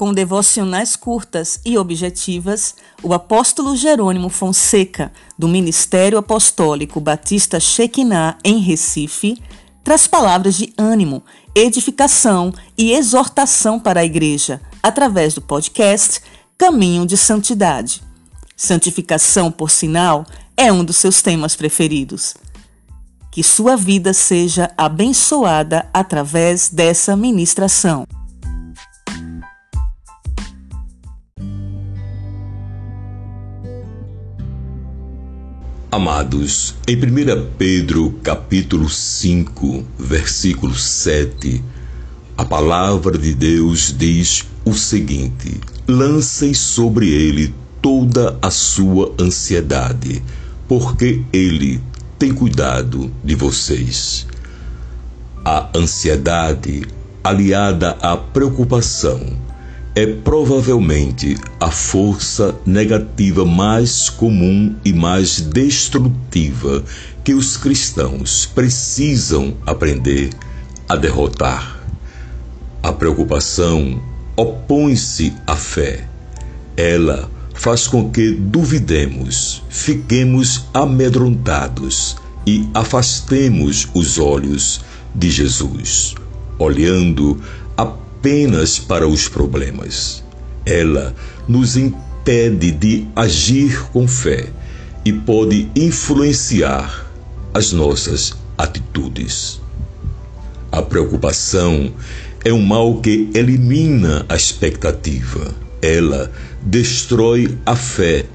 [0.00, 8.60] Com devocionais curtas e objetivas, o apóstolo Jerônimo Fonseca, do Ministério Apostólico Batista Shekinah, em
[8.60, 9.36] Recife,
[9.84, 11.22] traz palavras de ânimo,
[11.54, 16.22] edificação e exortação para a igreja, através do podcast
[16.56, 18.02] Caminho de Santidade.
[18.56, 20.24] Santificação, por sinal,
[20.56, 22.34] é um dos seus temas preferidos.
[23.30, 28.06] Que sua vida seja abençoada através dessa ministração.
[35.92, 41.64] Amados, em 1 Pedro capítulo 5, versículo 7,
[42.38, 50.22] a palavra de Deus diz o seguinte: Lancem sobre ele toda a sua ansiedade,
[50.68, 51.80] porque ele
[52.16, 54.28] tem cuidado de vocês.
[55.44, 56.86] A ansiedade,
[57.24, 59.20] aliada à preocupação,
[60.00, 66.82] é provavelmente a força negativa mais comum e mais destrutiva
[67.22, 70.30] que os cristãos precisam aprender
[70.88, 71.84] a derrotar.
[72.82, 74.02] A preocupação
[74.38, 76.08] opõe-se à fé.
[76.78, 84.80] Ela faz com que duvidemos, fiquemos amedrontados e afastemos os olhos
[85.14, 86.14] de Jesus,
[86.58, 87.38] olhando
[88.20, 90.22] apenas para os problemas.
[90.66, 91.14] Ela
[91.48, 94.50] nos impede de agir com fé
[95.06, 97.10] e pode influenciar
[97.54, 99.58] as nossas atitudes.
[100.70, 101.92] A preocupação
[102.44, 105.54] é um mal que elimina a expectativa.
[105.80, 108.26] Ela destrói a fé,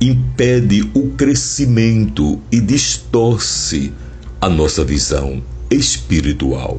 [0.00, 3.92] impede o crescimento e distorce
[4.40, 6.78] a nossa visão espiritual.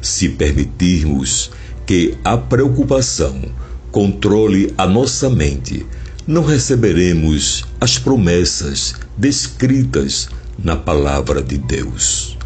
[0.00, 1.50] Se permitirmos
[1.86, 3.42] que a preocupação
[3.90, 5.84] controle a nossa mente,
[6.26, 10.28] não receberemos as promessas descritas
[10.58, 12.38] na palavra de Deus.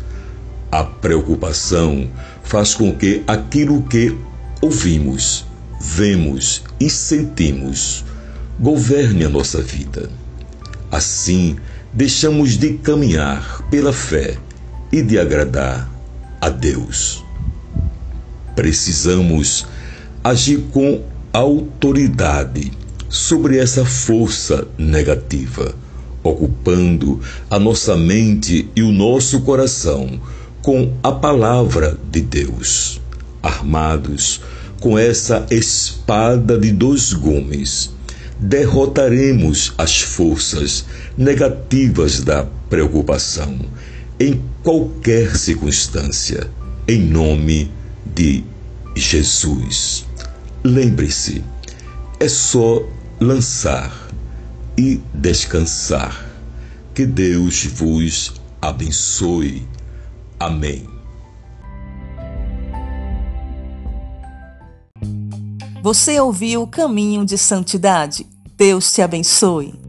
[0.71, 2.09] A preocupação
[2.43, 4.17] faz com que aquilo que
[4.61, 5.45] ouvimos,
[5.81, 8.05] vemos e sentimos
[8.59, 10.09] governe a nossa vida.
[10.91, 11.57] Assim,
[11.93, 14.37] deixamos de caminhar pela fé
[14.93, 15.91] e de agradar
[16.41, 17.24] a Deus.
[18.55, 19.67] Precisamos
[20.23, 22.73] agir com autoridade
[23.09, 25.75] sobre essa força negativa,
[26.23, 27.21] ocupando
[27.51, 30.21] a nossa mente e o nosso coração
[30.63, 33.01] com a palavra de Deus,
[33.43, 34.41] armados
[34.81, 37.91] com essa espada de dois gumes.
[38.39, 40.85] Derrotaremos as forças
[41.17, 43.59] negativas da preocupação
[44.19, 46.49] em qualquer circunstância,
[46.87, 48.45] em nome de de
[48.97, 50.07] Jesus.
[50.63, 51.45] Lembre-se,
[52.21, 52.83] é só
[53.21, 53.93] lançar
[54.79, 56.31] e descansar.
[56.95, 59.67] Que Deus vos abençoe.
[60.39, 60.87] Amém.
[65.83, 68.27] Você ouviu o caminho de santidade?
[68.57, 69.84] Deus te abençoe.